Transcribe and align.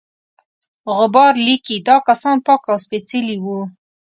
غبار 0.95 1.33
لیکي 1.45 1.75
دا 1.87 1.95
کسان 2.07 2.37
پاک 2.45 2.61
او 2.71 2.77
سپیڅلي 2.85 3.37
وه. 3.43 3.59